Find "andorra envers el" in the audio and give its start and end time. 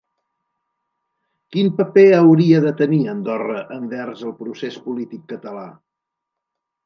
3.13-4.33